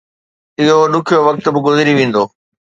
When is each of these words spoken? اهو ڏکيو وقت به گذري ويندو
اهو 0.61 0.79
ڏکيو 0.93 1.21
وقت 1.27 1.45
به 1.53 1.59
گذري 1.65 1.93
ويندو 1.95 2.23